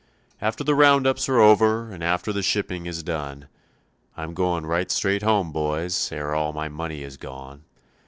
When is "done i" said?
3.03-4.23